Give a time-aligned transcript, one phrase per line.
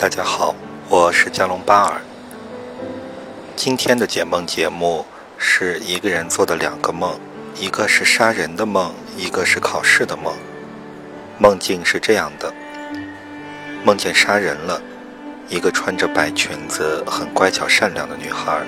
[0.00, 0.54] 大家好，
[0.88, 2.00] 我是加隆巴尔。
[3.56, 5.04] 今天的解梦节目
[5.36, 7.18] 是一个人做的两个梦，
[7.56, 10.32] 一个是杀人的梦，一个是考试的梦。
[11.36, 12.54] 梦境是这样的：
[13.84, 14.80] 梦见杀人了，
[15.48, 18.64] 一个穿着白裙子、很乖巧善良的女孩，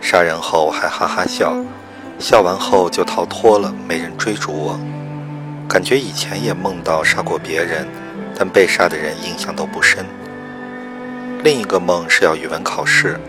[0.00, 1.54] 杀人后还哈哈笑，
[2.18, 4.80] 笑完后就逃脱了，没人追逐我。
[5.68, 7.86] 感觉以前也梦到杀过别人，
[8.34, 10.06] 但被杀的人印象都不深。
[11.46, 13.20] 另一个梦是要语文考试，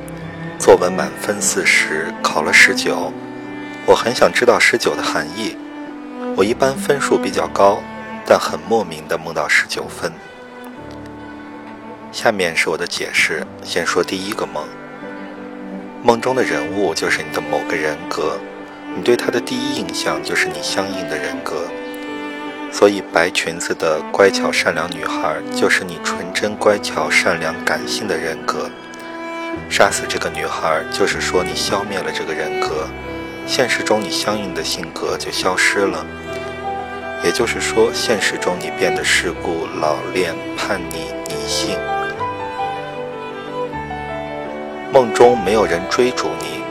[0.58, 3.14] 作文满分四十，考了十九。
[3.86, 5.56] 我很想知道十九的含义。
[6.36, 7.80] 我一般分数比较高，
[8.26, 10.12] 但很莫名的梦到十九分。
[12.12, 14.68] 下面是我的解释，先说第一个梦。
[16.02, 18.40] 梦中的人物就是你的某个人格，
[18.96, 21.68] 你对他的第一印象就是你相应的人格。
[22.78, 28.70] 所以，白裙子的乖巧善良女孩就是你纯真、乖巧、善良、感性的人格。
[29.68, 32.88] 杀死这个女孩，就是说你消灭了这个人格，
[33.48, 36.06] 现实中你相应的性格就消失了。
[37.24, 41.76] 也就是说，现实中你变得世故、老练、叛逆、迷信。
[44.94, 46.62] 梦中没有人追逐你，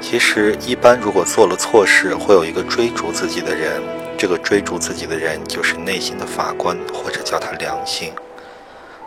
[0.00, 3.80] 其实一般如果做了错事，会有一个追逐自己的人。
[4.18, 8.12] 这个追逐自己的人，就是内心的法官，或者叫他良心。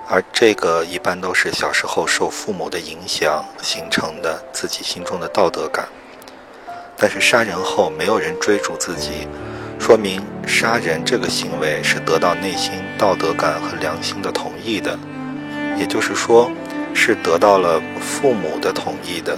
[0.08, 5.88] 而这个一般都是小时候受父母的影响形成的自己心中的道德感。
[6.96, 9.28] 但是杀人后没有人追逐自己，
[9.80, 14.98] 说明杀人这个行为是得到内心道德感和良心的同意的，
[15.78, 16.52] 也就是说，
[16.94, 19.38] 是得到了父母的同意的。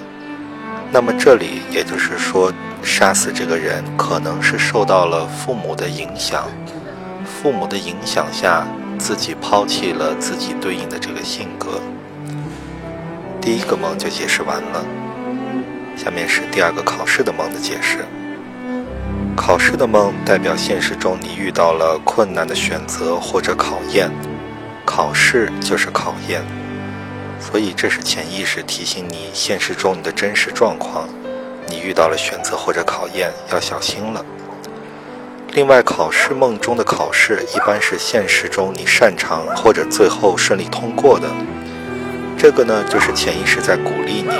[0.92, 2.52] 那么这里也就是说。
[2.84, 6.46] 杀死这个人，可能是受到了父母的影响，
[7.26, 8.66] 父母的影响下，
[8.98, 11.80] 自己抛弃了自己对应的这个性格。
[13.40, 14.86] 第一个梦就解释完了，
[15.96, 18.06] 下面是第二个考试的梦的解释。
[19.36, 24.12] 考试的梦代表现实中你遇到了困难的选择或者考验，
[24.86, 26.42] 考试就是考验，
[27.40, 31.08] 所以这是潜意识提醒你现实中你的真实状况。
[31.72, 34.24] 你遇到了选择或者考验，要小心了。
[35.54, 41.30] 另外，考试梦中的考试一般是现实中你擅长或者最后顺利通过的。
[42.38, 44.36] 这个呢，就是潜意识在鼓励你，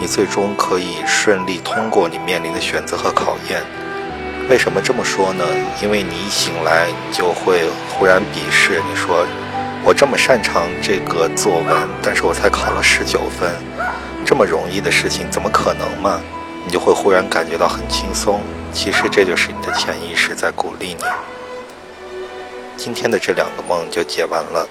[0.00, 3.62] 你最终可以顺利通过你面临的选择和考验。
[4.50, 5.44] 为什么这么说呢？
[5.82, 9.26] 因为你一醒来就会忽然鄙视，你说
[9.82, 13.50] 我这么擅长这个作文，但是我才考了十九分，
[14.24, 16.20] 这么容易的事情怎么可能嘛？
[16.66, 18.40] 你就会忽然感觉到很轻松，
[18.72, 21.04] 其实这就是你的潜意识在鼓励你。
[22.76, 24.68] 今天的这两个梦就解完了。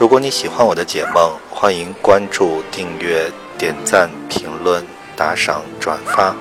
[0.00, 6.34] 如果你喜欢我的解梦，欢迎关注、订阅、点赞、评论、打赏、转发。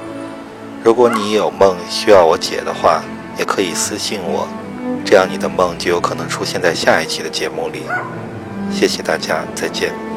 [0.83, 3.03] 如果你有梦需要我解的话，
[3.37, 4.47] 也可以私信我，
[5.05, 7.83] 这样你的梦就有可能出现在下一期的节目里。
[8.71, 10.10] 谢谢大家，再见。